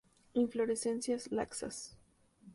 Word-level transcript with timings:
Inflorescencias 0.33 1.31
laxas. 1.31 1.77